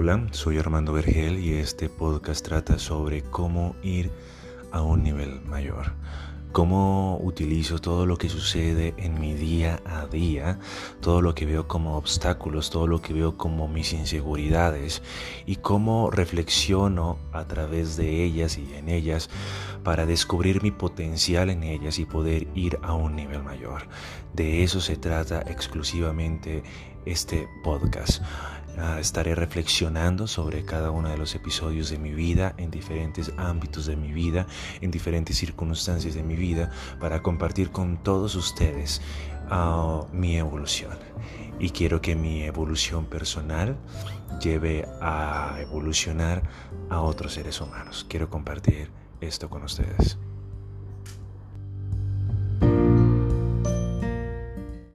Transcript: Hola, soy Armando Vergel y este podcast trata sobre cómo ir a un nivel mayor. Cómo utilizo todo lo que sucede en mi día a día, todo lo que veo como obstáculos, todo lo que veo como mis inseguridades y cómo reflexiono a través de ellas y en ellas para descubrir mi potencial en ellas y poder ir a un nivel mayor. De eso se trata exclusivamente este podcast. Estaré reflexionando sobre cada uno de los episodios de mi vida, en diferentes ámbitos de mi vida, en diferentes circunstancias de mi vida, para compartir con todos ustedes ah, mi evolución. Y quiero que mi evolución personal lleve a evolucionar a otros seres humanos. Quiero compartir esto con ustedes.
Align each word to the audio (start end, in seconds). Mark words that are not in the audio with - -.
Hola, 0.00 0.28
soy 0.30 0.58
Armando 0.58 0.92
Vergel 0.92 1.40
y 1.40 1.54
este 1.54 1.88
podcast 1.88 2.44
trata 2.44 2.78
sobre 2.78 3.22
cómo 3.22 3.74
ir 3.82 4.12
a 4.70 4.80
un 4.80 5.02
nivel 5.02 5.40
mayor. 5.40 5.90
Cómo 6.52 7.18
utilizo 7.20 7.80
todo 7.80 8.06
lo 8.06 8.16
que 8.16 8.28
sucede 8.28 8.94
en 8.96 9.20
mi 9.20 9.34
día 9.34 9.82
a 9.84 10.06
día, 10.06 10.60
todo 11.00 11.20
lo 11.20 11.34
que 11.34 11.46
veo 11.46 11.66
como 11.66 11.96
obstáculos, 11.96 12.70
todo 12.70 12.86
lo 12.86 13.02
que 13.02 13.12
veo 13.12 13.36
como 13.36 13.66
mis 13.66 13.92
inseguridades 13.92 15.02
y 15.46 15.56
cómo 15.56 16.12
reflexiono 16.12 17.18
a 17.32 17.44
través 17.46 17.96
de 17.96 18.22
ellas 18.22 18.56
y 18.56 18.72
en 18.74 18.88
ellas 18.88 19.28
para 19.82 20.06
descubrir 20.06 20.62
mi 20.62 20.70
potencial 20.70 21.50
en 21.50 21.64
ellas 21.64 21.98
y 21.98 22.04
poder 22.04 22.46
ir 22.54 22.78
a 22.82 22.94
un 22.94 23.16
nivel 23.16 23.42
mayor. 23.42 23.88
De 24.32 24.62
eso 24.62 24.80
se 24.80 24.94
trata 24.94 25.40
exclusivamente 25.40 26.62
este 27.04 27.48
podcast. 27.64 28.22
Estaré 29.00 29.34
reflexionando 29.34 30.26
sobre 30.26 30.64
cada 30.64 30.90
uno 30.90 31.08
de 31.08 31.18
los 31.18 31.34
episodios 31.34 31.90
de 31.90 31.98
mi 31.98 32.12
vida, 32.12 32.54
en 32.58 32.70
diferentes 32.70 33.32
ámbitos 33.36 33.86
de 33.86 33.96
mi 33.96 34.12
vida, 34.12 34.46
en 34.80 34.90
diferentes 34.90 35.36
circunstancias 35.36 36.14
de 36.14 36.22
mi 36.22 36.36
vida, 36.36 36.70
para 37.00 37.22
compartir 37.22 37.70
con 37.70 38.02
todos 38.02 38.34
ustedes 38.34 39.00
ah, 39.50 40.06
mi 40.12 40.36
evolución. 40.36 40.96
Y 41.58 41.70
quiero 41.70 42.00
que 42.00 42.14
mi 42.14 42.42
evolución 42.42 43.06
personal 43.06 43.76
lleve 44.40 44.86
a 45.00 45.56
evolucionar 45.60 46.42
a 46.88 47.00
otros 47.00 47.34
seres 47.34 47.60
humanos. 47.60 48.06
Quiero 48.08 48.30
compartir 48.30 48.90
esto 49.20 49.50
con 49.50 49.64
ustedes. 49.64 50.18